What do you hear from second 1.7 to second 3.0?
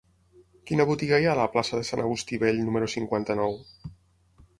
de Sant Agustí Vell número